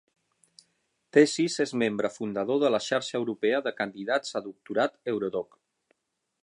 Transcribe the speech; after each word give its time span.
Thesis 1.17 1.57
és 1.65 1.73
membre 1.83 2.11
fundador 2.15 2.59
de 2.65 2.73
la 2.77 2.81
xarxa 2.87 3.15
europea 3.21 3.61
de 3.69 3.75
candidats 3.83 4.39
a 4.39 4.43
doctorat 4.51 4.99
Eurodoc. 5.15 5.59